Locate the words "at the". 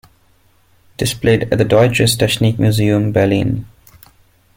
1.53-1.63